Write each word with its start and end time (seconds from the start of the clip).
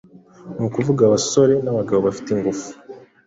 ni 0.55 0.61
ukuvuga 0.67 1.01
abasore 1.05 1.53
n'abagabo 1.61 1.99
bafite 2.07 2.29
ingufu. 2.31 2.67